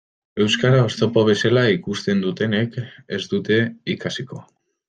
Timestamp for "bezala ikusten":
1.27-2.25